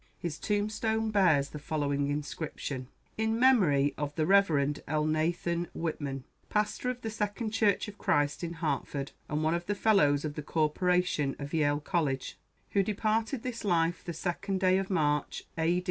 His 0.17 0.39
tombstone 0.39 1.11
bears 1.11 1.49
the 1.49 1.59
following 1.59 2.07
inscription: 2.09 2.87
IN 3.19 3.39
MEMORY 3.39 3.93
OF 3.99 4.15
THE 4.15 4.25
REV. 4.25 4.81
ELNATHAN 4.87 5.67
WHITMAN, 5.75 6.23
Pastor 6.49 6.89
of 6.89 7.01
the 7.01 7.11
Second 7.11 7.51
Church 7.51 7.87
of 7.87 7.99
Christ 7.99 8.43
in 8.43 8.53
Hartford, 8.53 9.11
and 9.29 9.43
one 9.43 9.53
of 9.53 9.67
the 9.67 9.75
fellows 9.75 10.25
of 10.25 10.33
the 10.33 10.41
corporation 10.41 11.35
of 11.37 11.53
Yale 11.53 11.81
College, 11.81 12.39
who 12.71 12.81
departed 12.81 13.43
this 13.43 13.63
life 13.63 14.03
the 14.03 14.11
2d 14.11 14.57
day 14.57 14.79
of 14.79 14.89
March, 14.89 15.43
A. 15.55 15.79